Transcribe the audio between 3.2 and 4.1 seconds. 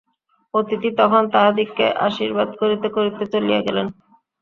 চলিয়া গেলেন।